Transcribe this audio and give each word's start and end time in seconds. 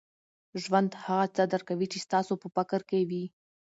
ژوند 0.63 0.91
هغه 1.05 1.25
څه 1.35 1.43
درکوي، 1.53 1.87
چي 1.93 1.99
ستاسو 2.05 2.33
په 2.41 2.47
فکر 2.55 2.81
کي 2.89 3.01
وي. 3.09 3.25